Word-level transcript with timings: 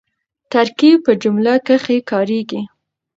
ترکیب 0.51 0.97
په 1.05 1.11
جمله 1.23 1.53
کښي 1.67 1.97
کاریږي. 2.11 2.61